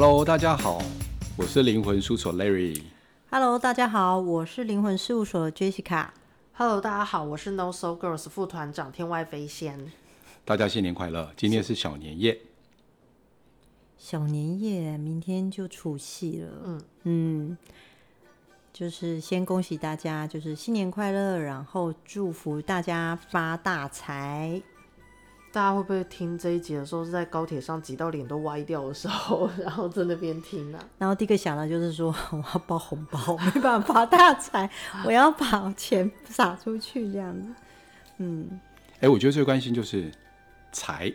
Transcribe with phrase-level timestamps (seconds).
[0.00, 0.80] Hello，大家好，
[1.36, 2.82] 我是灵魂事务所 Larry。
[3.32, 6.10] Hello，大家好，我是灵魂事务所 Jessica。
[6.52, 9.90] Hello，大家好，我是 No Soul Girls 副团长天外飞仙。
[10.44, 11.32] 大家新年快乐！
[11.36, 12.38] 今天是小年夜。
[13.98, 16.48] 小年夜，明天就除夕了。
[16.64, 17.58] 嗯嗯，
[18.72, 24.62] 就是先恭喜大家，就是新年快乐，然后祝福大家发大财。
[25.50, 30.84] 大家会不会听这一集的时候是在高铁上挤到脸都歪掉的时候， 然后在那边听啊？
[30.98, 33.18] 然后第一个想到就是说，我要包红包，
[33.54, 34.68] 没办法发大财，
[35.04, 37.48] 我要把钱撒出去这样子。
[38.18, 38.60] 嗯，
[38.96, 40.10] 哎、欸，我觉得最关心就是
[40.70, 41.12] 财，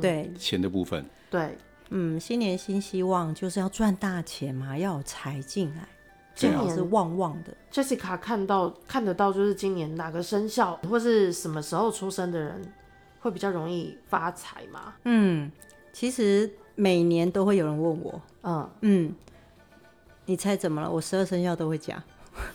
[0.00, 1.04] 对、嗯、钱的部分。
[1.30, 1.56] 对，
[1.90, 5.88] 嗯，新年新希望就是要赚大钱嘛，要有财进来，
[6.34, 7.52] 今年是旺旺的。
[7.72, 12.72] Jessica 看到看得到，就是今年哪个生肖或是什么时候出生的人，
[13.22, 14.94] 会比较容易发财吗？
[15.04, 15.50] 嗯，
[15.92, 19.14] 其实每年都会有人问我，嗯嗯，
[20.26, 20.90] 你猜怎么了？
[20.90, 22.02] 我十二生肖都会讲，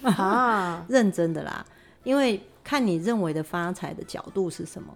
[0.03, 1.65] 啊， 认真的啦，
[2.03, 4.93] 因为看你认为的发财的角度是什么。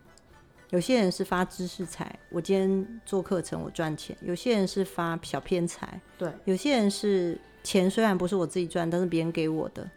[0.71, 9.89] 有些人是发知识财，我今天做课程我赚钱；有些人是发小偏财，对；有些人是钱虽然不是我自己赚，但是别人给我的，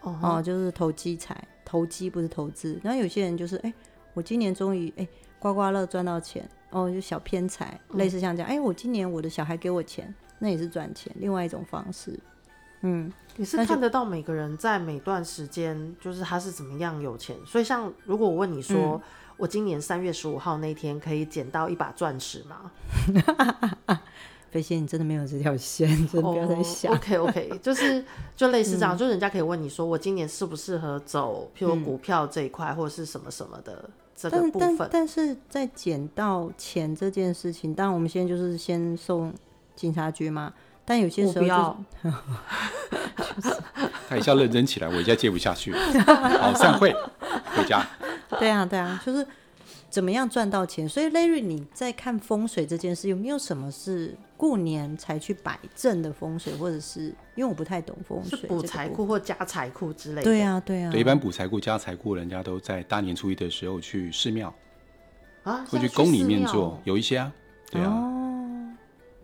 [0.00, 0.34] 哦、uh -huh.
[0.36, 2.80] 呃，就是投机财，投机不是投资。
[2.82, 3.68] 然后有些人就是哎。
[3.68, 3.74] 欸
[4.14, 5.06] 我今年终于哎
[5.38, 12.18] 刮刮乐赚到钱哦，就小偏财，类似像这样哎、嗯，我今年我的小孩给我钱，那也是赚钱，另外一种方式。
[12.82, 19.00] 嗯，你是看得到每个人在每段时间就是他是怎么样有钱，所以像如果我问你说，嗯、
[19.36, 22.70] 我今年三月十五号那天可以捡到一把钻石吗？
[24.50, 26.92] 飞仙，你真的没有这条线，真的不要再想。
[26.92, 28.04] Oh, OK OK，就是
[28.36, 33.88] 就类似这样，嗯、就人家可以问你说，我今年适不适合走，譬如股票这一块、嗯，或者是什么什么的。
[34.28, 39.32] 这个部分，但，但是在捡到钱这件事情，当然我们现在就是先送
[39.74, 40.52] 警察局嘛。
[40.84, 41.76] 但有些时候、就是， 要
[44.08, 45.72] 他一下认真起来，我一下接不下去。
[46.40, 46.94] 好，散会，
[47.56, 47.86] 回家。
[48.40, 49.26] 对啊，对啊，就是。
[49.90, 50.88] 怎么样赚到钱？
[50.88, 57.02] 所以，Larry，你在看风水这件事，有没有什么是过年才去摆正的风水，或者是
[57.36, 60.22] 因为我不太懂风水，补财库或加财库之类的？
[60.24, 60.90] 对啊，对啊。
[60.90, 64.52] 对，一般补财库、加财库，人家都在大年初一的时候去寺庙
[65.44, 67.32] 啊，会去宫里面做，有一些啊，
[67.70, 68.74] 对啊，哦、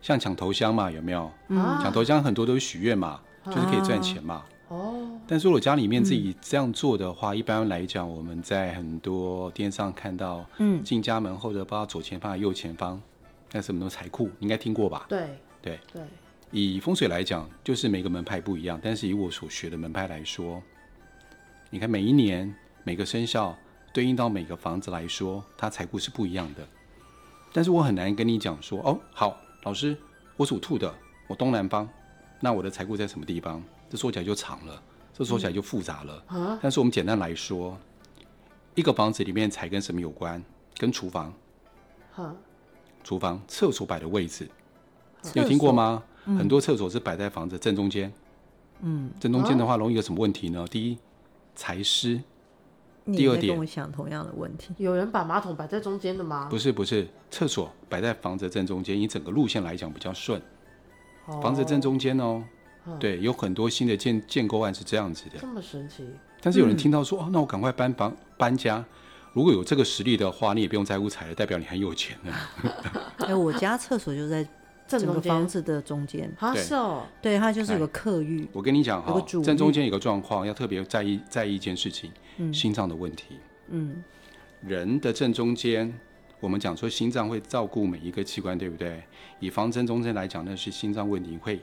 [0.00, 1.28] 像抢头香嘛，有没有？
[1.48, 4.44] 抢、嗯、头香很多都是许愿嘛、啊，就是可以赚钱嘛。
[4.68, 13.02] 哦，但是如果家里面自己这样做的话，嗯、一般来讲，我们在很多电视上看到，嗯，进家门后的，不知道左前方、右前方，
[13.52, 15.06] 那什么都财库，你应该听过吧？
[15.08, 16.02] 对，对，对。
[16.50, 20.62] 以风水来讲，就是每个门派不一样，但是以我所学的门派来说，
[21.70, 22.54] 你看每一年
[22.84, 23.54] 每个生肖
[23.92, 26.66] 对应到每个房子来说，它财库是不一样的。
[27.52, 29.96] 但是我很难跟你讲说，哦，好，老师，
[30.36, 30.94] 我属兔的，
[31.26, 31.88] 我东南方，
[32.40, 33.62] 那我的财库在什么地方？
[33.90, 34.82] 这说起来就长了，
[35.12, 36.24] 这说起来就复杂了。
[36.30, 36.58] 嗯。
[36.62, 37.78] 但是我们简单来说，
[38.74, 40.42] 一个房子里面财跟什么有关？
[40.76, 41.34] 跟厨房。
[43.04, 44.48] 厨房、厕所摆的位置，
[45.34, 46.02] 有听过吗？
[46.26, 46.36] 嗯。
[46.36, 48.12] 很多厕所是摆在房子正中间。
[48.80, 49.10] 嗯。
[49.18, 50.66] 正中间的话，容易有什么问题呢？
[50.70, 50.98] 第一，
[51.54, 52.20] 财湿。
[53.10, 54.74] 第二点，我想同样的问题。
[54.76, 56.46] 有人把马桶摆在中间的吗？
[56.50, 60.40] 不是，不是，厕所摆在房子正中间，以整个路线来讲比较顺。
[61.42, 62.44] 房子正中间哦。
[62.98, 66.06] 对，有很多新的建建构案是这样子的，这么神奇。
[66.40, 68.84] 但是有人听到说，嗯、哦，那我赶快搬房搬家。
[69.32, 73.12] 如果有这个实力的话，你也不用在乎财了，代表你很有钱了。
[73.26, 74.46] 哎，我家厕所就在
[74.86, 76.32] 整个房子的中间。
[76.38, 78.46] 啊，是哦，对，它就是有个客浴。
[78.52, 83.36] 我跟你讲哈，正中间有个状况，要特别在意在意一件事情，嗯、心脏的问题。
[83.68, 84.02] 嗯，
[84.62, 85.92] 人的正中间，
[86.40, 89.02] 我们讲说心脏会照顾每一个器官，对不对？
[89.40, 91.60] 以房正中间来讲，那是心脏问题会。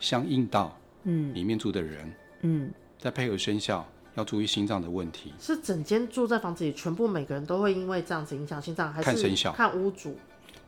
[0.00, 2.70] 相应到，嗯，里面住的人，嗯，
[3.00, 3.84] 再配合生肖，
[4.18, 5.32] 要注意心脏的问题。
[5.38, 9.52] 是整间住在房子里，全部每个人都会因为这样子影响心脏，还是看生肖？
[9.52, 10.18] 看屋主，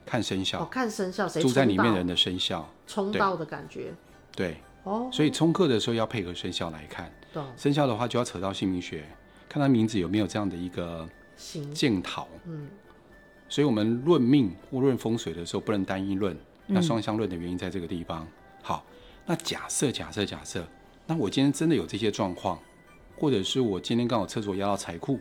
[0.07, 3.93] 看生肖，哦，看生肖，谁住在里面人的生肖，冲到的感觉，
[4.35, 7.13] 对，哦，所以冲克的时候要配合生肖来看。
[7.33, 9.05] 对，生肖的话就要扯到姓名学，
[9.49, 11.09] 看他名字有没有这样的一个
[11.75, 12.29] 镜头。
[12.47, 12.69] 嗯，
[13.49, 16.37] 所以我们论命或论风水的时候，不能单一论，
[16.67, 18.23] 那双相论的原因在这个地方。
[18.23, 18.29] 嗯、
[18.63, 18.85] 好。
[19.27, 20.67] 那假设假设假设，
[21.07, 22.59] 那我今天真的有这些状况，
[23.21, 25.21] 或者是我今天刚好厕所压到财库，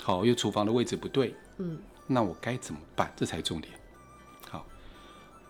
[0.00, 1.76] 好，因为厨房的位置不对，嗯，
[2.06, 3.12] 那我该怎么办？
[3.16, 3.74] 这才重点。
[4.48, 4.64] 好，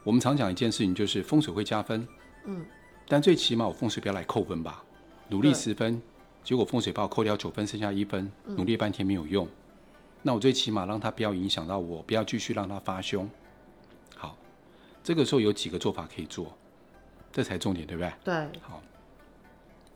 [0.03, 2.09] 我们常讲一件事情，就是风水会加分，
[2.47, 2.65] 嗯，
[3.07, 4.83] 但最起码我风水不要来扣分吧。
[5.29, 6.01] 努力十分，
[6.43, 9.47] 结果风水把我扣掉九分，剩下一分，努力半天没有用，
[10.23, 13.29] 那我最起码让它不要影响到我，不要继续让它发凶。
[14.17, 14.39] 好，
[15.05, 16.57] 这个时候有几个做法可以做，
[17.31, 18.11] 这才重点，对不对？
[18.25, 18.61] 对。
[18.63, 18.83] 好，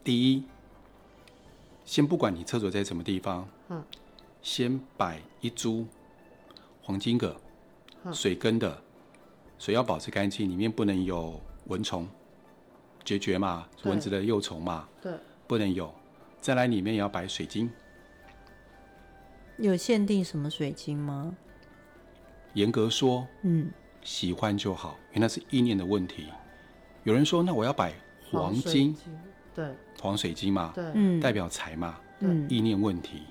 [0.04, 0.44] 第一，
[1.86, 3.82] 先不管你厕所在什么地方，嗯，
[4.42, 5.86] 先摆一株
[6.82, 7.34] 黄金葛，
[8.12, 8.82] 水根的，
[9.56, 12.06] 水要保持干净，里面不能有蚊虫，
[13.04, 15.12] 孑孓嘛，蚊子的幼虫嘛，对，
[15.46, 15.94] 不能有。
[16.40, 17.70] 再来，里面也要摆水晶。
[19.56, 21.34] 有限定什么水晶吗？
[22.54, 23.70] 严格说，嗯，
[24.02, 26.26] 喜欢就好，因为那是意念的问题。
[27.04, 27.94] 有人说，那我要摆
[28.30, 28.96] 黄金，
[29.56, 29.66] 对，
[29.98, 33.22] 黄水晶嘛，对，嗯，代表财嘛，嗯，意念问题。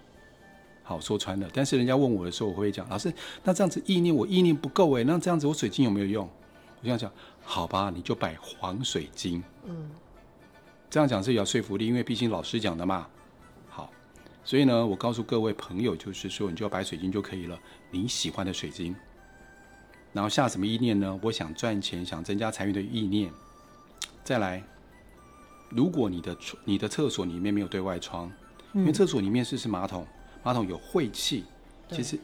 [0.81, 1.47] 好，说穿了。
[1.53, 3.13] 但是人家问我的时候，我会讲，老师，
[3.43, 6.25] 那这样子意念我意念不够哎，那这样子我水晶有没有用？
[6.25, 7.11] 我这样讲，
[7.43, 9.43] 好吧，你就摆黄水晶。
[9.65, 9.91] 嗯，
[10.89, 13.07] 这样讲是有说服力，因为毕竟老师讲的嘛。
[13.69, 13.89] 好
[14.43, 18.95] 所以呢，我告诉各位朋友，就是说，你就要摆水晶就可以了，你喜欢的水晶。
[20.13, 21.19] 然后下什么意念呢？
[21.21, 23.31] 我想赚钱，想增加财运的意念。
[24.23, 24.63] 再来，
[25.69, 28.31] 如果你的你的厕所里面没有对外窗，
[28.73, 30.05] 因为厕所里面是是马桶，
[30.43, 31.43] 马桶有晦气，
[31.89, 32.19] 其实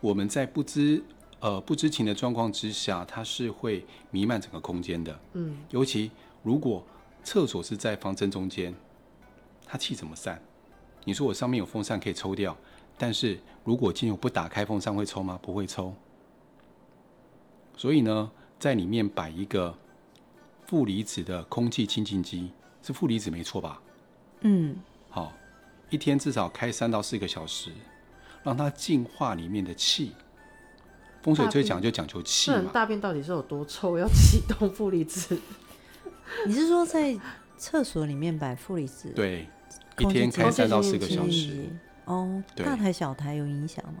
[0.00, 1.02] 我们在不知
[1.40, 5.18] 呃不知情的状况之下，它是会弥漫整个空间的。
[5.32, 6.10] 嗯，尤其
[6.42, 6.84] 如果
[7.22, 8.74] 厕所是在方正中间，
[9.66, 10.40] 它气怎么散？
[11.04, 12.56] 你说我上面有风扇可以抽掉，
[12.96, 15.38] 但是如果今天我不打开风扇会抽吗？
[15.42, 15.94] 不会抽。
[17.76, 19.76] 所以呢，在里面摆一个
[20.66, 22.50] 负离子的空气清净机，
[22.82, 23.80] 是负离子没错吧？
[24.40, 24.76] 嗯。
[25.08, 25.32] 好，
[25.90, 27.70] 一天至少开三到四个小时，
[28.42, 30.12] 让它净化里面的气。
[31.22, 32.70] 风水最讲就讲究气嘛。
[32.72, 33.98] 大便到底是有多臭？
[33.98, 35.38] 要启动负离子？
[36.46, 37.18] 你是说在
[37.58, 39.10] 厕所里面摆负离子？
[39.14, 39.46] 对。
[39.98, 41.68] 一天开三到四个小时
[42.06, 44.00] 哦，大台小台有影响吗？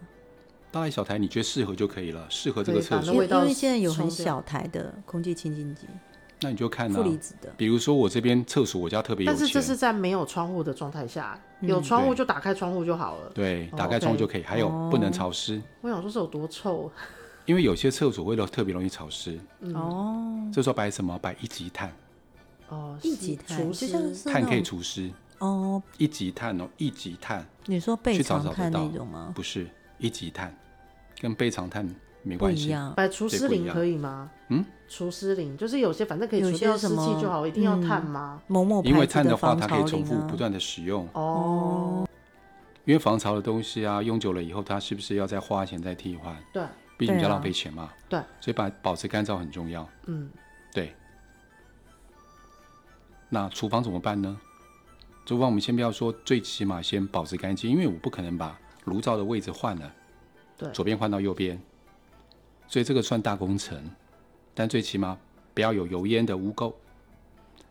[0.72, 3.12] 大台小台你觉得适合就可以了，适合这个厕所。
[3.12, 5.86] 因为现在有很小台的空气清净机，
[6.42, 7.52] 那你就看负离子的。
[7.56, 13.30] 比如说我这边厕所，我家特别有钱，但是这是在没有窗户的状态下，有窗户就打开窗户就好了。
[13.34, 14.42] 对，打开窗户就可以。
[14.42, 15.60] 还有不能潮湿。
[15.80, 16.90] 我想说是有多臭？
[17.46, 19.38] 因为有些厕所会特别容易潮湿。
[19.74, 20.48] 哦。
[20.52, 21.18] 这时候摆什么？
[21.18, 21.92] 摆一级碳。
[22.68, 23.72] 哦，一级炭，
[24.26, 25.10] 炭可以除湿。
[25.38, 27.44] 哦，一级碳哦，一级碳。
[27.66, 29.32] 你说备长炭那种吗？
[29.34, 29.66] 不是，
[29.98, 30.56] 一级碳
[31.18, 31.88] 跟备长炭
[32.22, 32.74] 没关系。
[32.96, 34.30] 摆除湿灵可以吗？
[34.48, 38.40] 嗯，除湿灵就是有些反正可以除掉湿气就好，一定要碳吗？
[38.46, 41.08] 某某因为碳的话，它可以重复不断的使用。
[41.12, 42.06] 哦。
[42.84, 46.36] 因为防潮的东西啊，用久了以后，它是不是要再花钱再替换？
[46.52, 46.62] 对。
[46.96, 47.90] 毕竟比较浪费钱嘛。
[48.08, 48.20] 对。
[48.40, 49.88] 所以把保持干燥很重要。
[50.06, 50.30] 嗯。
[50.72, 50.94] 对。
[53.28, 54.38] 那厨房怎么办呢？
[55.24, 59.92] 厨房我们先不要说，最起码先保持干净，因为我不可能把炉灶的位置换了，
[60.56, 61.60] 对，左边换到右边，
[62.70, 63.90] 所以这个算大工程，
[64.54, 65.18] 但最起码
[65.52, 66.72] 不要有油烟的污垢，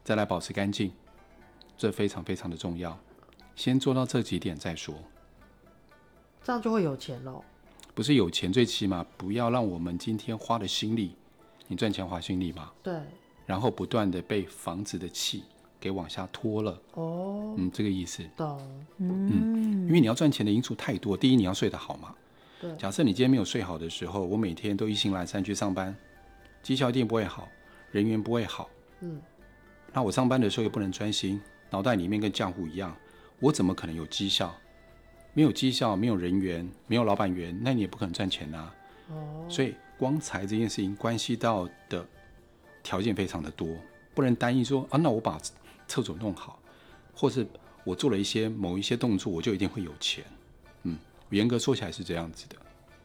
[0.03, 0.91] 再来保持干净，
[1.77, 2.99] 这非常非常的重要，
[3.55, 4.93] 先做到这几点再说，
[6.43, 7.41] 这样就会有钱喽？
[7.95, 11.15] 不是有钱，最起码不要让我们今天花的心力，
[11.67, 12.99] 你赚钱花心力嘛，对，
[13.45, 15.45] 然后不断的被房子的气。
[15.81, 18.21] 给往下拖了哦，嗯，这个意思。
[18.35, 18.59] 懂，
[18.97, 21.15] 嗯，因为你要赚钱的因素太多。
[21.15, 22.13] 第一，你要睡得好嘛。
[22.59, 22.75] 对。
[22.75, 25.95] 假设你今天没有睡好的时候，我每天都意兴阑珊去上班，
[26.61, 27.47] 绩效一定不会好，
[27.91, 28.69] 人缘不会好。
[29.01, 29.21] 嗯。
[29.93, 32.95] 那我上班的时候又不能专心，脑袋里面跟浆糊一样，
[33.39, 34.55] 我怎么可能有绩效？
[35.33, 38.71] 没有绩效，没有人员，没有老板员，那你也不可能赚钱呐。
[39.09, 39.45] 哦。
[39.49, 42.05] 所以光财这件事情关系到的
[42.83, 43.67] 条件非常的多，
[44.13, 45.39] 不能单一说啊，那我把。
[45.91, 46.59] 厕所弄好，
[47.15, 47.43] 或是
[47.83, 50.23] 我做了一些某一些动作，我就一定会有钱。
[51.29, 52.55] 嗯，严格说起来是这样子的。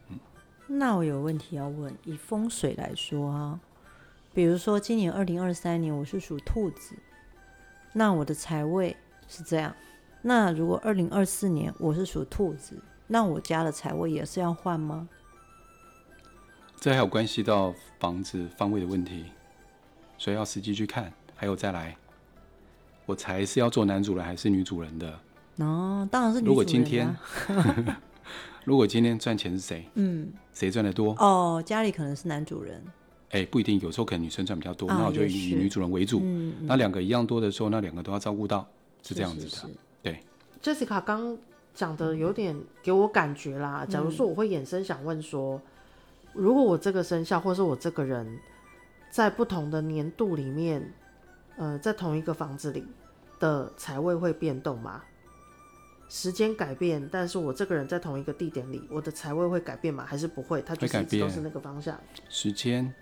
[0.08, 0.18] 嗯，
[0.66, 3.60] 那我有问题要问，以风水来说啊，
[4.32, 6.96] 比如说今年二零二三年我是属兔子，
[7.92, 8.96] 那我的财位
[9.28, 9.74] 是这样。
[10.22, 15.08] 那如果二零二四年我是属兔子，那我家的财位也是要换吗？
[16.80, 19.26] 这还有关系到房子方位的问题，
[20.18, 21.96] 所以要实际去看，还有再来。
[23.06, 25.20] 我才是要做男主人还是女主人的？
[25.58, 26.48] 哦，当然是女主人。
[26.48, 27.14] 如果今天，
[28.64, 29.84] 如果今天赚钱是谁？
[29.94, 31.14] 嗯，谁赚的多？
[31.18, 32.82] 哦，家里可能是男主人。
[33.30, 36.20] 哎、欸，不一定，有时候可能女生赚比较多，啊、那我就以女主人为主。
[36.22, 38.66] 嗯，那两个一样多的时候，那两个都要照顾到，
[39.02, 39.50] 是这样子的。
[39.50, 39.68] 是是是
[40.02, 40.20] 对
[40.62, 41.36] ，Jessica 刚
[41.74, 43.86] 讲的有点给我感觉啦。
[43.88, 48.38] 假如说我会衍生想问说，嗯、如果我这个生肖或是我这个人
[49.10, 50.92] 在不同的年度里面。
[51.56, 52.84] 呃，在同一个房子里
[53.38, 55.00] 的财位会变动吗？
[56.08, 60.04] 时间改变，但是我这个人在同一个地点里，我的财位会改变吗？
[60.06, 60.62] 还是不会？
[60.62, 61.98] 它就是一直都是那个方向。
[62.28, 62.92] 时间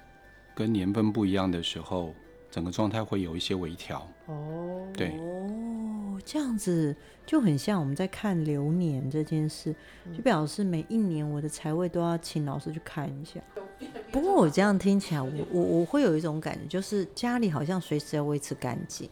[0.55, 2.15] 跟年份不一样的时候，
[2.51, 4.09] 整个状态会有一些微调。
[4.27, 6.95] 哦，对，哦，这样子
[7.27, 9.75] 就很像我们在看流年这件事，
[10.17, 13.41] 就表示每一年我的财位都要请老师去看一下。
[14.13, 19.11] 不过我这样听起来，我我我会有一种感觉，就是家里好像随时要维持干净。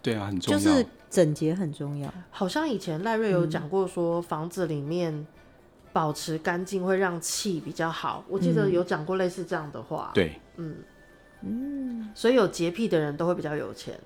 [0.00, 0.58] 对啊，很重要。
[0.58, 2.08] 就是整洁很重要。
[2.30, 5.26] 好像以前赖瑞有讲过，说房子里面
[5.92, 8.24] 保持干净会让气比较好。
[8.28, 10.12] 我记得有讲过类似这样的话。
[10.14, 10.76] 对，嗯
[11.42, 13.98] 嗯，所以有洁癖的人都会比较有钱。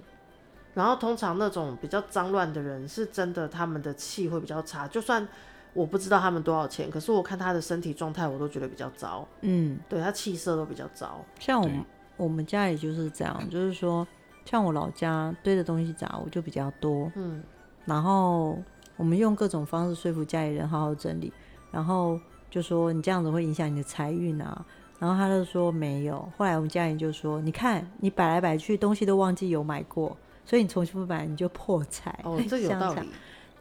[0.73, 4.89] 然后通常那种比较脏乱的人，是真的他们的气会比较差。
[4.89, 5.29] 就算
[5.75, 9.29] 我不知道他们多少钱，可是我看他的身体状态，我都觉得比较糟。
[9.43, 11.23] 嗯，对，他气色都比较糟。
[11.39, 11.85] 像我们
[12.17, 14.07] 我们家里就是这样，就是说。
[14.45, 17.43] 像我老家堆的东西杂物就比较多，嗯，
[17.85, 18.59] 然后
[18.97, 21.33] 我们用各种方式说服家里人好好整理，
[21.73, 22.21] 然后
[22.51, 24.65] 就说你这样子会影响你的财运啊，
[24.99, 32.17] 然后他就说没有，后来我们家人就说，你看你摆来摆去东西都忘记有买过，所以你重新不买你就破财。
[32.23, 33.09] 哦，这有道理。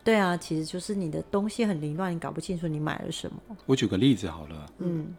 [0.04, 3.38] 对啊，其实就是你的东西很凌乱，你搞不清楚你买了什么。
[3.66, 5.16] 我举个例子好了，嗯，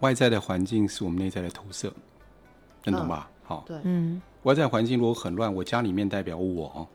[0.00, 1.90] 外在的环境是我们内在的投射，
[2.84, 3.30] 认同吧？
[3.30, 4.20] 嗯、好，对，嗯。
[4.44, 6.88] 外在环境如果很乱，我家里面代表我，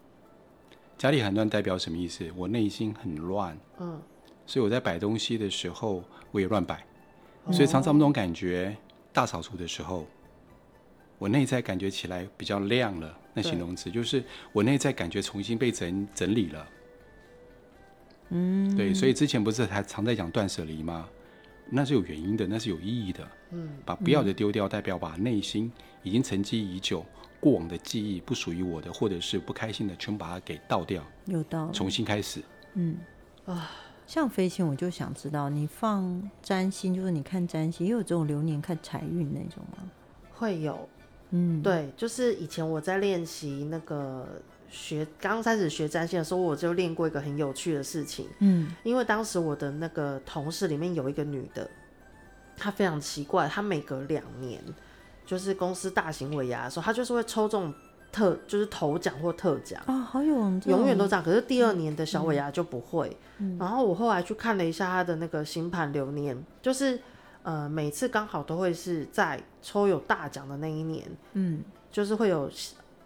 [0.97, 2.25] 家里很乱代表什么意思？
[2.35, 4.01] 我内心很乱，嗯，
[4.45, 6.85] 所以我在摆东西的时候我也乱摆，
[7.51, 8.75] 所以常常那种感觉，
[9.11, 10.07] 大扫除的时候，
[11.19, 13.91] 我内在感觉起来比较亮了，那形容词。
[13.91, 14.23] 就是
[14.53, 16.67] 我内在感觉重新被整整理了，
[18.29, 21.07] 嗯，对，所以之前不是还常在讲断舍离吗？
[21.69, 25.71] 那是有原因的，那是有意义的，嗯，把不要的丢掉，代表把内心
[26.03, 27.05] 已经沉积已久。
[27.43, 32.41] 过往的记忆不属于我的，或者是不开心的，全把它给倒掉，有道理，重新开始。
[32.75, 32.97] 嗯
[33.45, 33.69] 啊，
[34.07, 39.91] 像飞仙，我就想知道，你放占星，就是你看占星，也有这种流年看财运那种吗？
[40.33, 40.87] 会有，
[41.31, 44.25] 嗯，对，就是以前我在练习那个
[44.69, 48.25] 学，刚开始学占星的时候，我就练过一个很有趣的事情。
[48.39, 51.69] 嗯，因为当时我的那个同事里面有一个女的，
[52.55, 54.63] 她非常奇怪，她每隔两年。
[55.25, 57.73] 就是公司大型尾牙的时候，他就是会抽中
[58.11, 61.23] 特，就是头奖或特奖啊，好有，永远都这样。
[61.23, 63.17] 可是第二年的小尾牙就不会。
[63.39, 66.99] 嗯、然后我后来去看了一下他的那个星盘流年，就是
[67.41, 72.47] 呃每次刚好都会是在抽有大奖的那一年，嗯，就是会有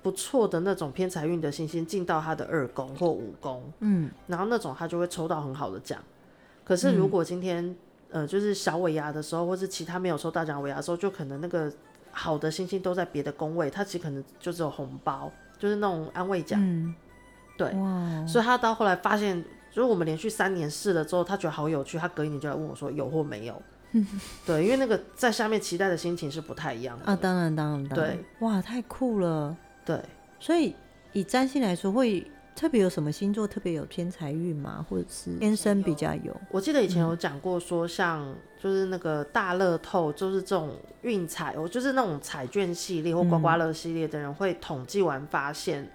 [0.01, 6.03] 不错的那种偏财运的星星进到他的二宫或五宫，嗯，然后那种他就会抽到很好的奖。
[6.65, 7.65] 可是如果今天、
[8.09, 11.71] 嗯、呃就是小尾牙的时候，或是其他没有抽大奖尾牙的时候，就可能那个。
[12.17, 16.59] 好的星星都在别的宫位，他其实可能就只有红包，就是那种安慰奖。
[16.59, 16.95] 嗯，
[17.55, 17.71] 对，
[18.27, 19.39] 所以他到后来发现，
[19.71, 23.61] 就是我们连续三年试了之后，他觉得好有趣，他隔一年就来问我说有或没有。
[24.45, 27.15] 对，因为那个在下面期待的心情是不太一样的啊。
[27.15, 28.15] 当然，当然，当然。
[28.15, 29.55] 对，哇，太酷了。
[29.85, 30.01] 对，
[30.39, 30.75] 所以
[31.13, 32.25] 以占星来说会。
[32.57, 34.83] 特别有什么星座特别有偏财运吗？
[34.89, 36.35] 或者是天生比较有？
[36.49, 45.87] 我记得以前有讲过，说像就是那个大乐透，就是这种运彩，我就是那种彩券系列或刮刮乐系列的人，会统计完发现，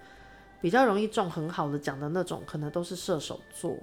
[0.61, 3.77] 比较容易中很好的奖的那种，可能都是射手座。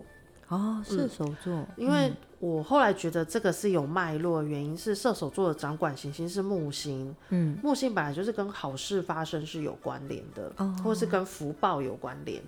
[0.49, 2.11] 哦，射手座，嗯，因为
[2.41, 12.43] 我后来觉得这个是有脉络，原因是射手座的掌管行星是木星，嗯，木星本来就是跟好事发生是有关联的，哦，或是跟福报有关联。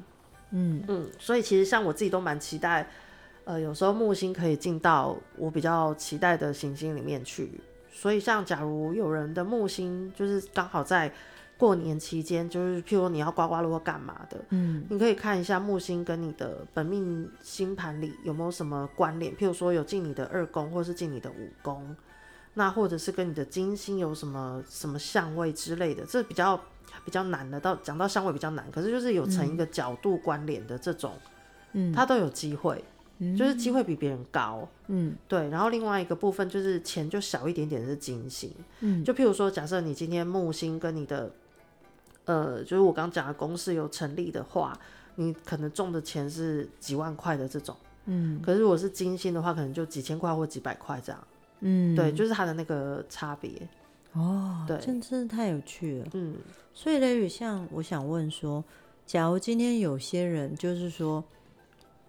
[0.53, 0.83] 嗯。
[0.87, 2.89] 嗯，所以其实像我自己都蛮期待，
[3.45, 7.51] 呃，有时候木星可以进到我比较期待的行星里面去。
[7.93, 11.13] 所以像假如有人的木星就是刚好在
[11.59, 21.95] 过年期间，就是譬如你要刮刮乐或干嘛的，嗯，你可以看一下木星跟你的本命星盘里有没有什么关联，譬如说有进你的二宫或是进你的五宫，
[22.55, 26.61] 那或者是跟你的金星有什么什么相位之类的，这比较。
[27.07, 31.15] 比较难的，到讲到相位比较难，可是就是有成一个角度关联的这种，
[31.73, 32.85] 嗯，它都有机会，
[33.19, 35.49] 嗯，就是机会比别人高，嗯，对。
[35.49, 41.33] 然后另外一个部分就是钱就小一点点是金星，嗯，就譬如说，假设你今天木星跟你的，
[42.27, 44.79] 呃，就是我刚讲的公式有成立的话，
[45.17, 51.27] 你可能中的钱是几万块的这种，嗯，可是如果是金星的话，可能就几千块或几百块这样，
[51.63, 53.51] 嗯，对，就是它的那个差别。
[54.13, 56.07] 哦，对，真真的太有趣了。
[56.13, 56.37] 嗯，
[56.75, 58.63] 所以雷雨，像我想问说，
[59.07, 61.25] 假如今天有些人就是说，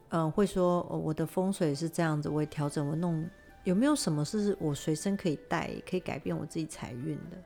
[0.09, 3.25] 嗯、呃，会说、哦、我的风水是这样子，我会调整，我弄，
[3.63, 7.37] 有没有什么是我随身可以带，可以改变我自己财运的？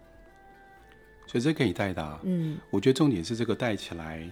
[1.28, 4.28] 随身可以带的、啊，嗯，我觉得重点是这个带起来。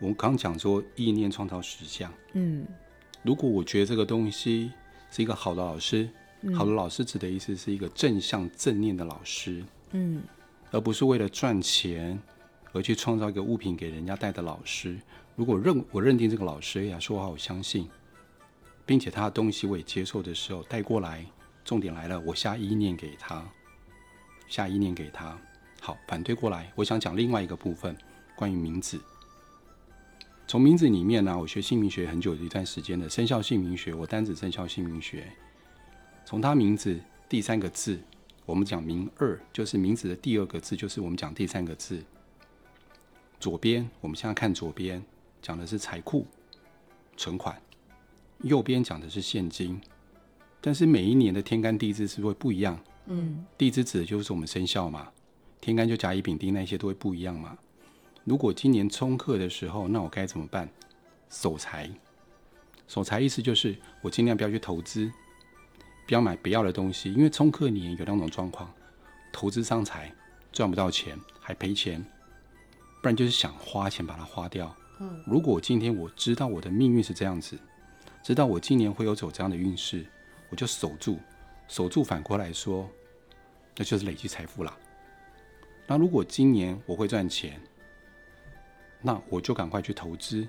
[0.00, 2.64] 我们刚讲说意念创造实相，嗯，
[3.22, 4.70] 如果我觉得这个东西
[5.10, 6.10] 是一个好的老师，嗯、
[6.54, 10.22] 好的老师指的意思是一个正向正念的老师，嗯，
[10.70, 12.16] 而不是为了赚钱
[12.72, 14.96] 而去创造一个物品给人家带的老师。
[15.34, 17.88] 如果认我认定这个老师，哎呀，说话我相信，
[18.86, 21.26] 并且他的东西我也接受的时候，带过来，
[21.64, 23.44] 重点来了，我下意念给他，
[24.46, 25.36] 下意念给他。
[25.80, 27.96] 好，反对过来，我想讲另外一个部分，
[28.36, 29.00] 关于名字。
[30.46, 35.30] 从名字里面呢，我学姓名学很久的一段时间的生肖姓名学，我单指生肖姓名学。
[36.28, 37.98] 从他名字第三个字，
[38.44, 42.04] 我们讲名二，就是名字的第二个字，就是我们讲第三个字。
[43.40, 45.02] 左边，我们现在看左边，
[45.40, 46.26] 讲的是财库、
[47.16, 47.56] 存款；
[48.42, 49.80] 右边讲的是现金。
[50.60, 52.78] 但是每一年的天干地支是不是会不一样？
[53.06, 55.10] 嗯，地支指的就是我们生肖嘛，
[55.62, 57.56] 天干就甲乙丙丁那些都会不一样嘛。
[58.24, 60.68] 如果今年冲克的时候，那我该怎么办？
[61.30, 61.90] 守财，
[62.86, 65.10] 守财意思就是我尽量不要去投资。
[66.08, 68.72] 不要买不要的东西，因为冲克年有两种状况：
[69.30, 70.10] 投资伤财，
[70.50, 72.00] 赚不到钱还赔钱；
[73.02, 74.74] 不然就是想花钱把它花掉。
[75.00, 77.58] 嗯，如果今天我知道我的命运是这样子，
[78.22, 80.06] 知道我今年会有走这样的运势，
[80.48, 81.18] 我就守住，
[81.68, 82.02] 守住。
[82.02, 82.88] 反过来说，
[83.76, 84.74] 那就是累积财富啦。
[85.86, 87.60] 那如果今年我会赚钱，
[89.02, 90.48] 那我就赶快去投资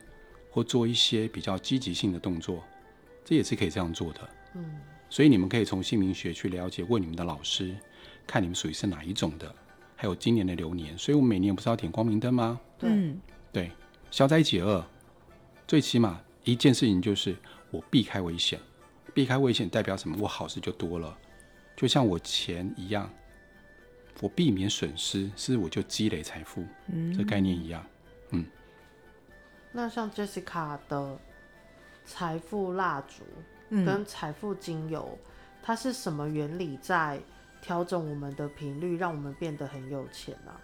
[0.49, 2.63] 或做一些比较积极性的动作，
[3.25, 4.29] 这也是可以这样做的。
[4.53, 4.79] 嗯。
[5.09, 7.75] 所以你们可以从姓名学去了解，问你们的老师，
[8.27, 9.53] 看你们属于是哪一种的，
[9.95, 10.95] 还有今年的流年。
[10.97, 12.61] 所以我们每年不是要点光明灯吗？
[12.77, 13.15] 对，
[13.51, 13.71] 对，
[14.11, 14.85] 消灾解厄，
[15.67, 17.35] 最起码一件事情就是
[17.71, 18.59] 我避开危险，
[19.13, 20.15] 避开危险代表什么？
[20.19, 21.17] 我好事就多了，
[21.75, 23.09] 就像我钱一样，
[24.21, 27.83] 我避免损失，是我就积累财富，嗯，这概念一样，
[28.29, 28.45] 嗯。
[29.71, 31.19] 那像 Jessica 的
[32.05, 33.23] 财富蜡烛。
[33.69, 35.17] 跟财富精油，
[35.61, 37.19] 它是什么原理在
[37.61, 40.59] 调整我们的频率，让我们变得很有钱啊？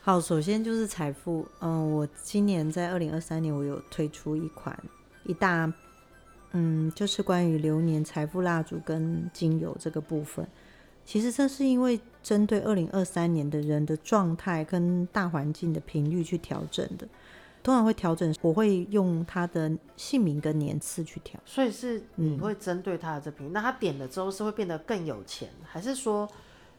[0.00, 1.46] 好，首先就是财富。
[1.60, 4.78] 嗯，我今年在二零二三年，我有推出一款
[5.24, 5.72] 一大，
[6.52, 10.46] 嗯，就是关于流年财富蜡烛跟精油这个部分。
[11.04, 17.08] 其实这是因为针对二零二三年的人的状态跟大环境的频率去调整的。
[17.66, 26.28] 通常会调整，我会用他的姓名跟年次去调，所以是你会针对他的这瓶、嗯，那他点了之后是会变得更有钱，还是说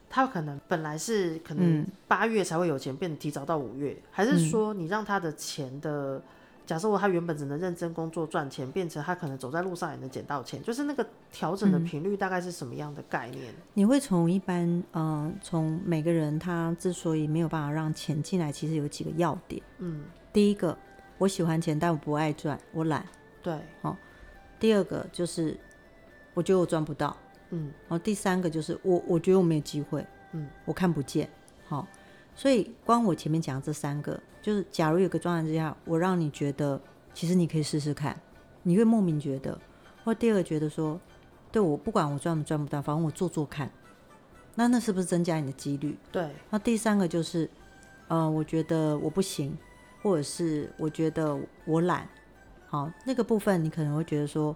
[0.08, 6.22] 他可能本来是可能八月才会有钱，变得提早到五月，还是说你让他的钱的，
[6.64, 13.52] 假设我他原本只能认真工作赚钱，变成他可能走在路上也能捡到钱，就是那个调整的频率大概是什么样的概念？
[13.74, 20.04] 你会从一般，嗯、呃，从每个人他之所以没有办法让钱进来，其实有几个要点，嗯。
[20.38, 20.78] 第一个，
[21.18, 23.04] 我喜欢钱，但我不爱赚，我懒。
[23.42, 23.96] 对，好、哦。
[24.60, 25.58] 第二个就是，
[26.32, 27.16] 我觉得我赚不到。
[27.50, 27.72] 嗯。
[27.88, 30.06] 然后第三个就是，我我觉得我没有机会。
[30.30, 30.48] 嗯。
[30.64, 31.28] 我看不见。
[31.66, 31.86] 好、哦，
[32.36, 36.80] 所以光我前面讲的这三个，就是假如有个状态之下，我让你觉得，
[37.12, 38.16] 其实你可以试试看，
[38.62, 39.58] 你会莫名觉得，
[40.04, 41.00] 或第二个觉得说，
[41.50, 43.68] 对我不管我赚不赚不到，反正我做做看，
[44.54, 45.98] 那那是不是增加你的几率？
[46.12, 46.30] 对。
[46.48, 47.50] 那第三个就是，
[48.06, 49.58] 嗯、呃，我觉得我不行。
[50.02, 52.08] 或者是我觉得我懒，
[52.68, 54.54] 好，那个部分你可能会觉得说，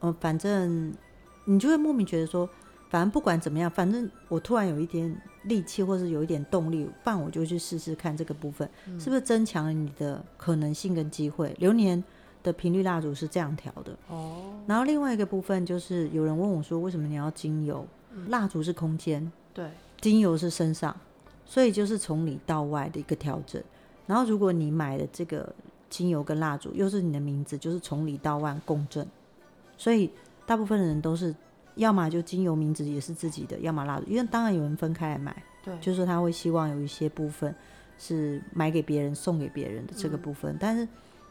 [0.00, 0.92] 呃，反正
[1.44, 2.48] 你就会莫名觉得说，
[2.90, 11.54] 反正不管怎么样，反正我突然有一点力气，或是有一点动力，不然我就去试试看这个部分，嗯，是不是增强了你的可能性跟机会。
[11.58, 12.02] 流年
[12.42, 14.54] 的频率蜡烛是这样调的哦。
[14.66, 17.86] 然后另外一个部分就是有人问我说，为什么你要精油？
[18.28, 19.68] 蜡烛是空间，对，
[20.00, 20.96] 精油是身上，
[21.44, 23.60] 所以就是从里到外的一个调整。
[24.06, 25.50] 然后，如果你买的这个
[25.88, 29.06] 精油跟蜡烛又是你的名字，就是从里到外共振。
[29.78, 30.10] 所以
[30.44, 31.34] 大部分的人都是，
[31.76, 34.04] 要么就精油名字也是自己的，要么蜡烛。
[34.06, 37.54] 因为当然有人分开来买，对，就是说他会希望有一些部分
[37.98, 40.52] 是买给别人、送给别人的这个部分。
[40.52, 40.86] 嗯、但是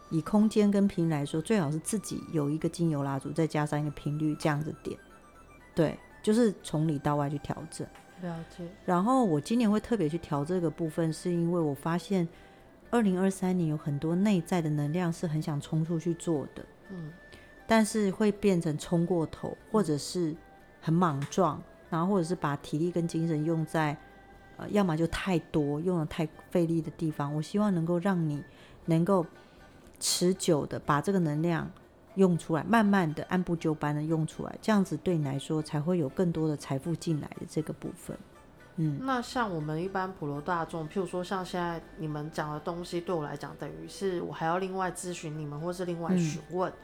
[0.10, 4.98] 以空间跟频来说，最好是自己有一个精油蜡烛，再加上一个频率这样子点。
[5.76, 7.86] 对，就是从里到外去调整。
[8.24, 8.64] 了解。
[8.84, 12.28] 然后我今年会特别去调这个部分，是因为我发现。
[12.94, 17.12] 二零二三年有很多内在的能量是很想冲出去做的，嗯，
[17.66, 20.36] 但是会变成冲过头，或者是
[20.80, 23.98] 很莽撞，然后或者是把体力跟精神用在，
[24.58, 27.34] 呃，要么就太多，用的太费力的地方。
[27.34, 28.44] 我希望能够让你
[28.86, 29.26] 能够
[30.00, 31.72] 持久的把这个能量
[32.14, 38.16] 用出来，慢慢的按部就班的用出来，这样子对你来说才会有更多的财富进来的这个部分。
[38.78, 46.76] 嗯，那像我们一般普罗大众，譬如说像现在你们讲的东西，对我来讲，等于是我还要另外咨询你们，或是另外询问，嗯，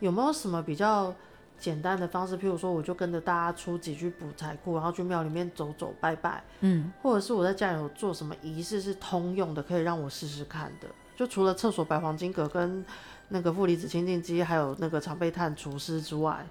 [0.00, 1.14] 有没有什么比较
[1.58, 10.88] 简单的方式，譬如说，我就跟着大家出几句补财库，然后去庙里面走走拜拜，嗯，或者是我在家里有做什么仪式是通用的，可以让我试试看的。
[11.14, 12.84] 就除了厕所摆黄金阁跟
[13.28, 16.44] 那个负离子清净机，还有那个常备炭除湿之外，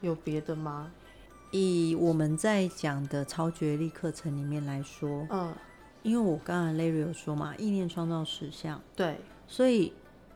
[0.00, 0.90] 有别的吗？
[1.50, 5.54] 以我们在讲的超觉力课程里面来说，嗯，
[6.02, 9.92] 因为我刚才 Larry 有说嘛，意念创造实相，对，所以。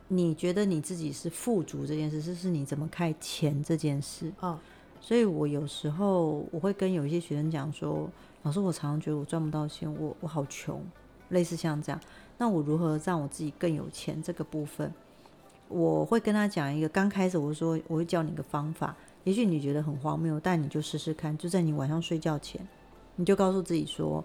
[0.09, 4.31] 你觉得你自己是富足这件事，是是你怎么看钱这件事？
[4.41, 4.59] 哦，
[5.01, 8.07] 所以我有时候我会跟有一些学生讲说，
[8.43, 10.85] 老师，我常常觉得我赚不到钱，我我好穷，
[11.29, 11.99] 类似像这样，
[12.37, 14.21] 那我如何让我自己更有钱？
[14.21, 14.93] 这个部分，
[15.67, 22.59] 我会跟他讲一个，刚开始我说我会教你一个方法，也许你觉得很荒谬，但你就试试看，就在你晚上睡觉前，
[23.15, 24.23] 你就告诉自己说，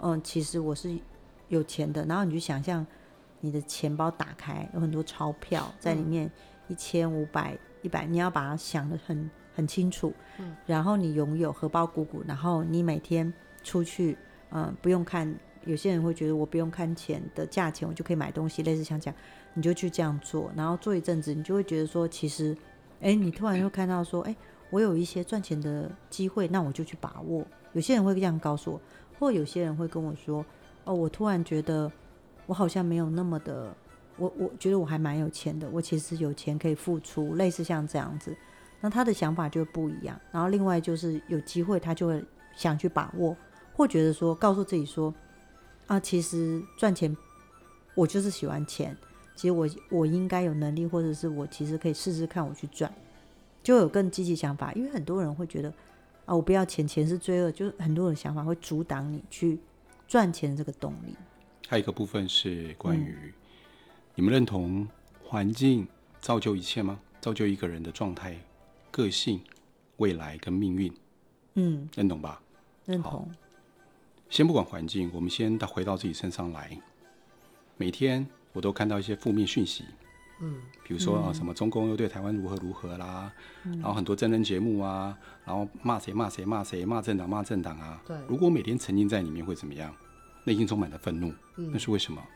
[0.00, 0.98] 嗯，其实我是
[1.48, 2.86] 有钱的，然后你就想象。
[3.44, 6.30] 你的钱包打开，有很多钞票在里面，
[6.68, 10.12] 一千、五百、一百，你要把它想得很很清楚。
[10.38, 14.16] 嗯，然后你拥有荷包鼓鼓，然后你每天出去，
[14.52, 15.34] 嗯，不用看。
[15.64, 19.18] 有些人会觉得我不用看钱的价钱，我就可以买东西，类似像这样，
[19.54, 22.56] 你就去这样做，然后做一阵子，你就会觉得说，其实，
[23.02, 24.34] 哎，你突然又看到说，哎，
[24.70, 27.46] 我有一些赚钱的机会，那我就去把握。
[27.74, 28.80] 有些人会这样告诉我，
[29.18, 30.42] 或有些人会跟我说，
[30.84, 31.92] 哦，我突然觉得。
[32.44, 33.74] 我好像没有那么的，
[34.16, 38.36] 我我觉得我还蛮有钱的，我其实有钱可以付出，类似像这样子，
[38.80, 40.20] 那他的想法就不一样。
[40.32, 42.22] 然后另外就是有机会，他就会
[42.56, 43.34] 想去把握，
[43.72, 45.14] 或觉得说告诉自己说，
[45.86, 47.16] 啊，其实赚钱，
[47.94, 48.94] 我就是喜欢钱，
[49.34, 52.92] 其实我我应该有能力，或者是我其实可以试试看我去赚，
[53.62, 54.72] 就有更积极想法。
[54.74, 55.72] 因为很多人会觉得，
[56.26, 59.58] 啊，我不要钱，钱是罪恶，就是很多人想法会阻挡你去
[60.06, 61.16] 赚钱的这个动力。
[61.68, 63.32] 还有一个部分是关于、嗯、
[64.14, 64.86] 你们认同
[65.24, 65.88] 环境
[66.20, 67.00] 造就一切吗？
[67.20, 68.36] 造就一个人的状态、
[68.90, 69.40] 个性、
[69.96, 70.92] 未来跟命运。
[71.54, 72.42] 嗯，认同吧？
[72.84, 73.30] 认同。
[74.28, 76.78] 先不管环境，我们先到回到自己身上来。
[77.76, 79.84] 每天我都看到一些负面讯息。
[80.40, 83.32] 嗯，比如说啊，什么中共又对台湾如何如何啦，
[83.64, 88.02] 嗯、然后很多真人节目啊，然后骂谁骂谁骂谁骂政党骂政党啊。
[88.06, 88.16] 对。
[88.26, 89.94] 如果每天沉浸在里面会怎么样？
[90.44, 92.20] 内心充满了愤怒，那是为什么？
[92.20, 92.32] 嗯、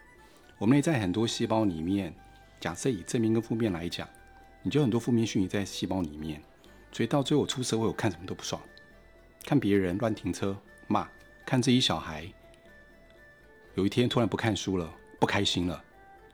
[0.59, 2.15] 我们内在很多细胞里面，
[2.61, 4.09] 假设以正面跟负面来讲，
[4.63, 6.41] 你就很多负面讯息在细胞里面，
[6.93, 8.63] 所以到最后我出社会，我看什么都不爽，
[9.45, 11.09] 看别人乱停车骂，
[11.45, 12.33] 看自己小孩，
[13.75, 15.83] 有一天突然不看书了，不开心了，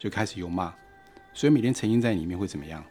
[0.03, 0.75] 就开始有骂，
[1.33, 2.85] 所以每天沉浸在里面会怎么样？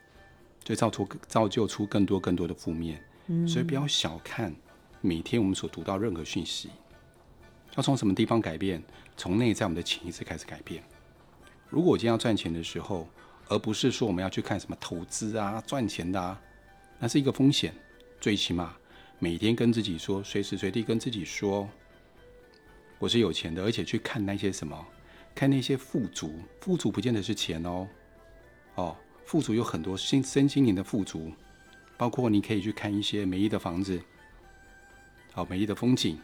[0.63, 4.55] 就造出造就出更多更多的负面，嗯、所以不要小看
[5.01, 6.69] 每天我们所读到任何讯息。
[7.75, 8.81] 要从什么地方改变？
[9.17, 10.81] 从内在我们的潜意识开始改变。
[11.67, 13.05] 如果我今天要赚钱的时候，
[13.49, 16.41] 而不是说我们要去看什么投资啊、赚钱的啊，
[16.97, 17.73] 那是一个风险。
[18.21, 18.73] 最起码
[19.19, 21.67] 每天跟自己说，随时随地跟自己说，
[22.99, 24.87] 我是有钱的，而且去看那些什么，
[25.33, 26.33] 看那些富足。
[26.59, 27.87] 富足不见得是钱哦，
[28.75, 31.31] 哦，富足有很多心身心灵的富足，
[31.97, 34.01] 包括你可以去看一些美丽的房子，
[35.33, 36.19] 好美丽的风景。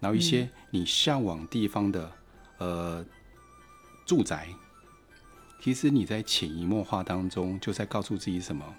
[0.00, 2.12] 然后一些你向往地方的，
[2.58, 3.04] 呃，
[4.04, 4.48] 住宅，
[5.60, 8.74] 其实你在潜移默化当中就在告诉自己什么？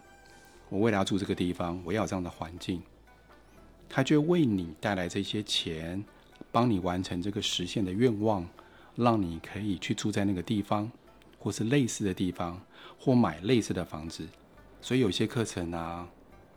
[0.70, 2.82] 我未来要住这个地方，我要有这样的环境，
[3.90, 6.04] 它就为你带来这些钱，
[6.52, 8.48] 帮你完成这个实现的愿望，
[8.96, 10.92] 让你可以去住在那个地方，
[11.38, 12.62] 或是类似的地方，
[13.00, 14.28] 或买类似的房子。
[14.82, 16.08] 所以有些课程啊，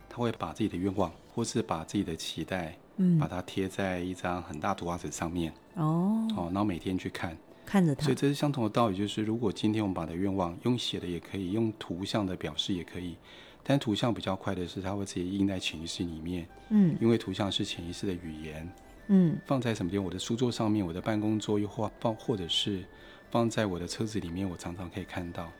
[0.09, 2.77] 他会把自己的愿望，或是把自己的期待。
[3.01, 8.03] 嗯，把它贴在一张很大图画纸上面哦，哦，然后每天去看，看着它。
[8.03, 13.14] 所以这是相同的道理，就是如果今天我们把的愿望用写的也可以，用图像的表示也可以，
[13.62, 16.48] 但图像比较快的是它会直接印在潜意识里面。
[16.70, 18.68] 嗯，因为图像是潜意识的语言。
[19.09, 20.05] 嗯，放在什么地方？
[20.05, 22.85] 我的书桌上面，我的办公桌又或放，或者是
[23.31, 25.51] 放在我的车子里面，我常常可以看到。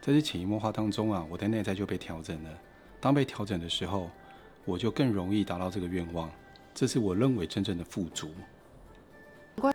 [0.00, 2.50] 在这潜移默化当中啊，我的内在就被调整了。
[3.00, 4.10] 当被调整的时候，
[4.64, 6.30] 我就更容易达到这个愿望。
[6.74, 8.28] 这是我认为真正的富足。
[9.56, 9.74] 难怪，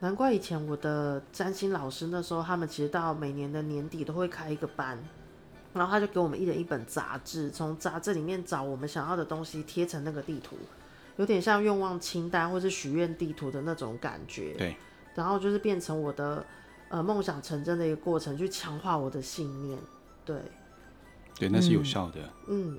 [0.00, 4.98] 难怪以前我的占星老师那时候，他们其实到每年的年底都会开一个班，
[5.72, 10.56] 然后他就给我们一人一本杂志，从杂志里面找我们想要的东西贴成那个地图，
[11.18, 14.54] 有点像愿望清单或是许愿地图的那种感觉。
[14.54, 14.76] 对，
[15.14, 16.44] 然后就是变成我的
[16.88, 19.78] 呃梦想成真的一个过程，去强化我的信念。
[20.24, 20.40] 对，
[21.38, 22.20] 对，那是有效的。
[22.48, 22.78] 嗯.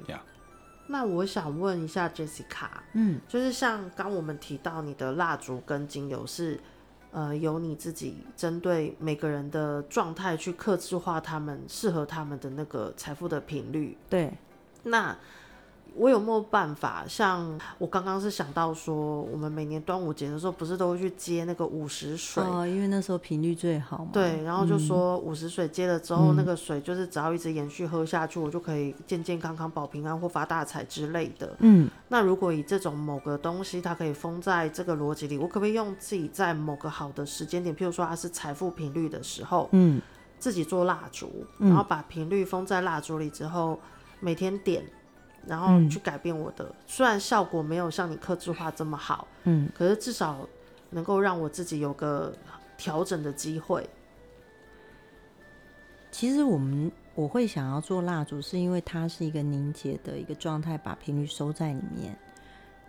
[0.91, 6.60] 那我想问一下 Jessica，嗯，就是像刚我们提到你的蜡烛跟精油是，
[7.12, 13.95] 呃，由你自己针对每个人的状态去克制化他们适合他们的那个财富的频率。
[14.10, 14.34] 对。
[14.82, 15.15] 那
[15.95, 17.04] 我有没有办法？
[17.08, 22.43] 像我刚刚是想到说，我们每年端午节的时候，不是都会去接那个午时水？
[22.43, 24.12] 哦，因为那时候频率最好嘛。
[24.13, 31.56] 对，然后就说午时水接了之后，嗯、那个水就是只要一直延续喝下去，我就可以健健康康、保平安或发大财之类的。
[31.60, 40.02] 嗯，那如果以这种某个东西，它可以封在这个逻辑里，我可不可以用自己在某个好的时间点，譬如说它是财富频率的时候，嗯，
[40.38, 43.80] 自己做蜡烛，然后把频率封在蜡烛里之后，
[44.19, 44.84] 每天点。
[45.47, 50.47] 然后去改变我的，嗯、虽然效果没有像你克制化这么好，嗯，可是至少
[50.91, 52.34] 能够让我自己有个
[52.78, 53.89] 调整的机会。
[56.12, 62.17] 其实我们我会想要做蜡烛，是因为它是一个凝结的一个状态，把频率收在里面。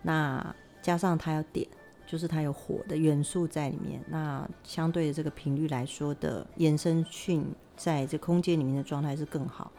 [0.02, 1.68] 那加上它要点，
[2.06, 4.02] 就是它有火的元素在里面。
[4.08, 7.44] 那相对的这个频率来说的延伸讯，
[7.76, 9.70] 在这空间里面的状态是更好。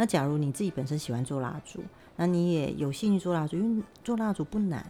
[0.00, 1.82] 那假如你自己本身喜欢做蜡烛，
[2.14, 4.88] 那你也有兴趣做蜡烛，因为做蜡烛不难，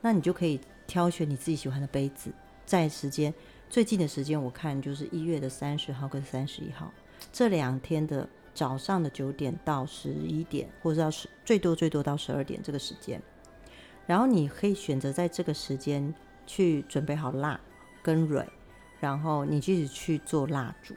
[0.00, 2.30] 那你就可以挑选你自己喜欢的杯子，
[2.64, 3.34] 在时间
[3.68, 6.88] 最近的时间，我看就是一月的三十号跟三十一号
[7.32, 13.20] 这两天的早上的九点到十一点，或者到十最多最多到十二点这个时间，
[14.06, 16.14] 然后你可以选择在这个时间
[16.46, 17.58] 去准备好蜡
[18.02, 18.46] 跟蕊，
[19.00, 20.94] 然后你继续去做蜡烛，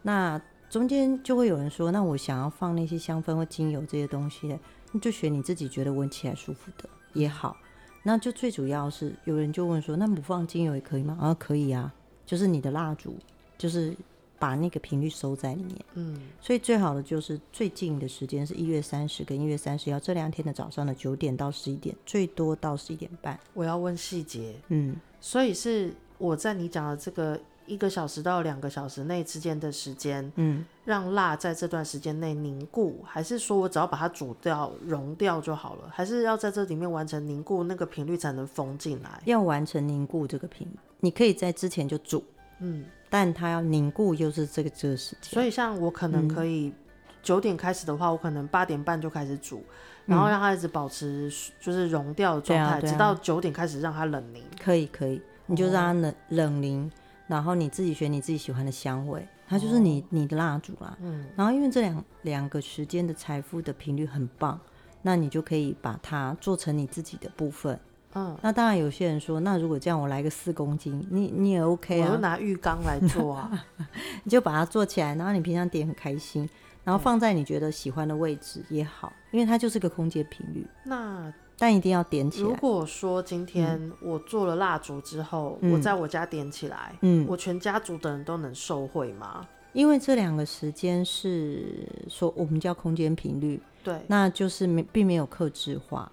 [0.00, 0.40] 那。
[0.68, 4.58] 中间就会有人说，那我想要放那些香氛或精油这些东西的，
[4.92, 7.56] 你就选你自己觉得闻起来舒服的也好。
[8.02, 11.16] 那就最主要是有人就问说，那不放精油也可以吗？
[11.20, 11.92] 啊，可以啊，
[12.24, 13.16] 就是你的蜡烛，
[13.56, 13.96] 就是
[14.38, 15.76] 把那个频率收在里面。
[15.94, 23.38] 嗯，所以最好的就是最近的时间是一月三十跟一月三十一这两天的早上的九点到十一点，最多到十一点半。
[23.54, 27.40] 我要问细节，嗯，所以是我在你讲的这个。
[27.66, 35.90] 一个小时到两个小时内之间的时间，嗯，让蜡在这段时间内凝固，还是说我只要把它煮掉、溶掉就好了？
[35.92, 39.20] 还是要在这里面完成凝固，那个频率才能封进来？
[39.24, 42.22] 要完成凝固这个频率，你可以在之前就煮，
[42.60, 45.32] 嗯，但它要凝固又是这个这个时间。
[45.32, 46.72] 所以像我可能可以
[47.22, 49.62] 九点开始的话，嗯、我可能八点半就开始煮，
[50.04, 54.44] 然后让它一直保持就是溶掉的状态，啊啊、直到九点开始让它冷凝。
[54.62, 56.90] 可以可以，你就让它冷、哦、冷凝。
[57.26, 60.96] 然后你自己选你自己喜欢的香味，它就是你、哦、你的蜡烛啦。
[61.00, 61.26] 嗯。
[61.34, 64.60] 然后因为这两两个时间的财富的频率很棒，
[65.02, 67.78] 那你就可以把它做成你自己的部分。
[68.14, 68.38] 嗯。
[68.42, 72.08] 那当然有些人说，那如果这样我来个四公斤，你你也 OK 啊。
[72.08, 73.66] 我就拿浴缸来做啊，
[74.22, 76.48] 你就把它做起来，然后你平常点很开心，
[76.84, 80.66] 然后放在你觉得喜欢的位置也好，因为它就是个空间频率。
[80.84, 81.32] 那。
[81.58, 82.48] 但一定要点起来。
[82.48, 89.46] 如果说今天我做了蜡烛之后，嗯、我在我家点起来，嗯，我全家族的人都能受惠吗？
[89.72, 96.10] 因为这两个时间是说我们叫空间频率，对，那就是没并没有克制化，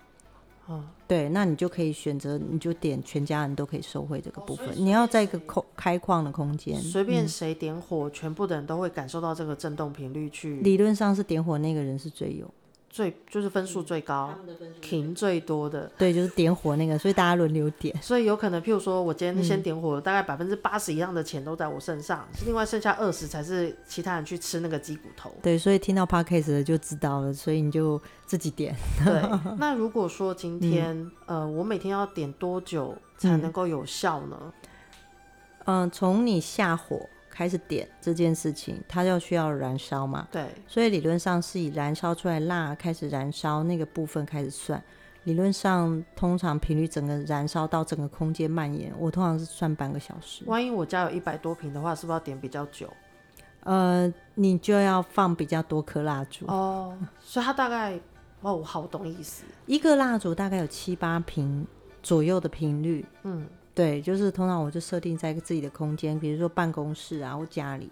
[0.67, 4.67] 嗯，对，那你就可以选择，你就点全家人都可以受惠这个部分。
[4.67, 10.57] 哦、你要在一个空开旷的空间，随便谁点火，嗯、全部的人都会感受到这个震动频率去。
[10.57, 12.49] 理论上是点火那个人是最有。
[12.93, 14.31] 最就是分数最高，
[14.79, 17.99] 停最多的，对，就是点火那个，所以大家轮流点。
[18.03, 25.33] 所以有可能，譬如说我今天先点火，大概百分之八十以上的钱都在我身上，另外剩下二十才是其他人去吃那个鸡骨头。
[25.41, 28.75] 对，所以听到 podcast 的就知道了，所以你就自己点。
[29.03, 29.23] 对，
[29.57, 34.53] 那如果说今天，嗯、呃，我每天要点多久才能够有效呢？
[35.65, 37.09] 嗯，从、呃、你下火。
[37.33, 40.27] 开始点这件事情，它要需要燃烧嘛？
[40.31, 44.81] 对，所以理论上是以燃烧出来蜡开始燃烧那个部分开始算。
[45.23, 50.43] 理论上，通常频率整个燃烧到整个空间蔓延，我通常是算半个小时。
[50.45, 52.87] 万一我家有一百多瓶的话，是不是要点比较久？
[53.61, 56.95] 呃，你就要放比较多颗蜡烛哦。
[57.19, 57.99] 所以它大概
[58.41, 59.45] 哦，我好懂意思。
[59.65, 61.65] 一个蜡烛大概有七八瓶
[62.03, 63.47] 左右的频率，嗯。
[63.75, 67.89] 对，就是通常我就设定在一个自己的空间，比如说办公室啊，或家里、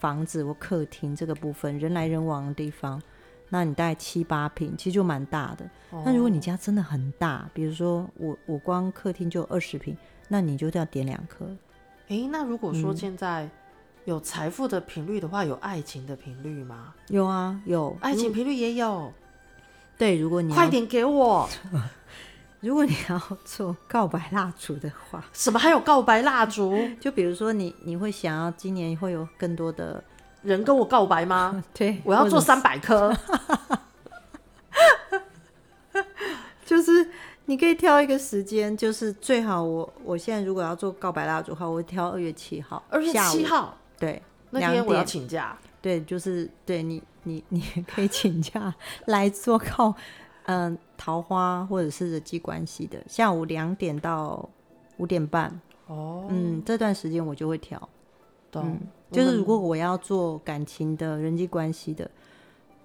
[0.00, 3.00] 房子或客厅这个部分，人来人往的地方，
[3.48, 5.64] 那你大概七八平，其实就蛮大的。
[5.90, 11.46] 哦、那如果你家真的很大，比如说我我光客厅就二十平，那你就要点两颗。
[12.08, 13.48] 诶，那如果说现在
[14.06, 16.92] 有财富的频率的话，嗯、有爱情的频率吗？
[17.06, 19.12] 有啊，有爱情频率也有。
[19.96, 21.48] 对，如果你快点给我。
[22.60, 26.78] 如果你要做告白蜡烛的话，什么还有告白蜡烛？
[27.00, 30.04] 就比如说你，你会想要今年会有更多的
[30.42, 31.64] 人跟我告白吗？
[31.72, 33.16] 对，我要做三百颗。
[36.66, 37.10] 就是
[37.46, 45.56] 你可以挑一个时间，就是最好我我现在如果要做告白蜡烛的话，我会挑二月七号，二月七号，对，那天我要请假。
[45.80, 48.74] 对，就是对你你你可以请假
[49.06, 49.94] 来做告。
[50.44, 54.46] 嗯、呃，桃花或者是人际关系的，下午两点到
[54.98, 55.58] 五点半。
[55.86, 57.88] 哦，嗯，这段时间我就会调。
[58.50, 62.10] 懂、嗯，就是如果我要做感情的人际关系的，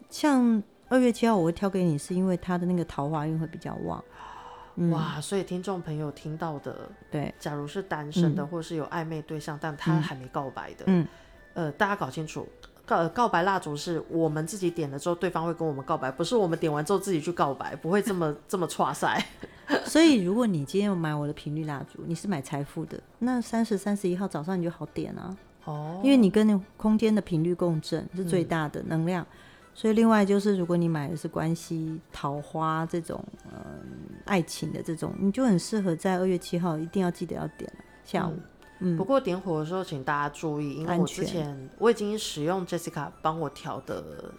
[0.09, 4.01] 像二月七号我会挑给你，是因为他的那个桃花运会比较旺。
[4.77, 11.05] 嗯、哇，所以听众朋友听到的，对，假如是单身的，嗯、或是有暧昧对象，但他还没告白的，嗯，
[11.53, 12.47] 呃，大家搞清楚，
[12.85, 19.25] 告告白蜡烛是我们自己点了之后，对方会跟我们告白，不是我们点完之后自己去告白，不会这么这么差赛。
[19.85, 29.23] 所以如果你今天有买我的频率蜡烛，你是买财富的，那三十、三十一号早上你就好点啊，哦，因为你跟那空间的频率共振是最大的能量。
[29.23, 29.37] 嗯
[29.77, 33.81] 所以，另外就是，如果你买的是关系、桃花这种，嗯，
[34.23, 37.69] 爱情的这种，你就很适合在二月七号一定要记得要点
[38.05, 38.31] 下午。
[38.31, 38.43] 嗯，
[38.79, 44.31] 嗯，不过点火的时候，请大家注意，因为我之前我已经使用 Jessica 帮我调的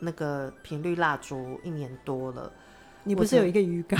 [0.00, 2.52] 那个频率蜡烛一年多了。
[3.04, 3.98] 你不是有一个鱼缸？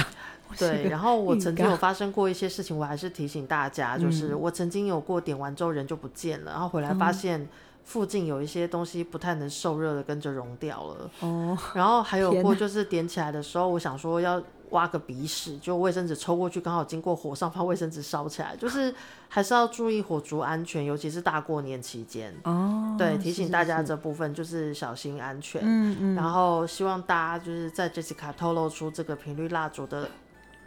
[0.58, 7.48] 对，然后我曾经有发生过一些事情，我还是提醒大家，就是我曾经有过点完之后人就不见了，然后回来发现。
[7.84, 11.10] 附近有一些东西不太能受热的，跟着融掉了。
[11.18, 14.40] 哦，然后还有过就是点起来的时候，我想说要
[14.72, 18.54] 挖个鼻屎，就卫生纸抽过去，刚好经过火上，怕卫生纸烧起来。
[18.56, 18.94] 就是
[19.28, 22.34] 还是要注意火烛安全，尤其是大过年期间。
[22.44, 25.62] 哦，对，提醒大家这部分就是小心安全。
[25.64, 26.14] 嗯嗯。
[26.14, 30.08] 然后希望大家就是在 Jessica 透露出这个频率蜡烛的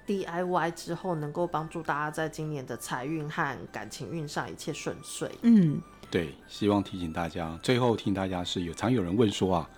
[0.07, 5.29] DIY 之后，能够帮助大家在今年的财运和感情运上一切顺遂。
[5.41, 5.81] 嗯。
[6.11, 7.59] 对，希望提醒大家。
[7.63, 9.69] 最后提醒大家是有常有人问说啊，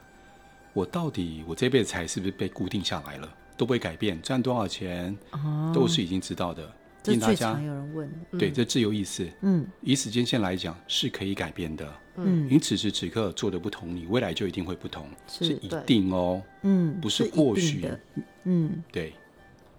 [0.74, 6.72] 我到底我这辈子财是不是被固定下来了，都不会改变，赚多少钱、哦、都是已经知道的。
[7.04, 17.82] 提醒大家，常有人问，嗯、对，这自由意识，嗯，以时间线来讲是可以改变的，嗯，你此时此刻做的不同，你未来就一定会不同，是，是一定哦，嗯，不是或许。
[17.82, 18.00] 的，
[18.44, 19.14] 嗯，对。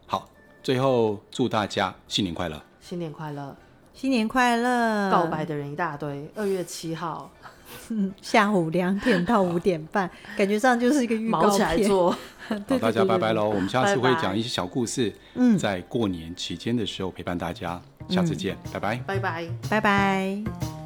[0.06, 0.28] 好，
[0.62, 3.56] 最后祝大家新年快乐，新年快乐。
[3.92, 5.10] 新年快乐！
[5.10, 6.30] 告白的人一大堆。
[6.36, 7.28] 二月七号
[8.22, 11.50] 下午两点到五点半， 感觉上就是一个预告片。
[11.50, 12.10] 毛起来做。
[12.48, 13.48] 好，大家拜拜喽！
[13.48, 17.80] 我们下次会讲一些小故事，嗯，在过年期间的时候陪伴大家。
[18.08, 20.77] 下次见，拜拜，拜拜，拜拜。